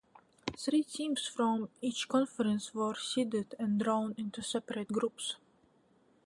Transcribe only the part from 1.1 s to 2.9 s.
from each conference